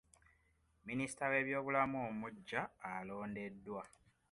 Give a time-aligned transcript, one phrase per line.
[0.87, 2.61] Minisita w'ebyobulamu omuggya
[2.93, 3.83] alondeddwa.